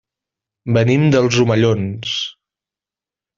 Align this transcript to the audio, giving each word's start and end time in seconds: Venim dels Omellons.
Venim 0.77 1.05
dels 1.15 1.37
Omellons. 1.43 2.15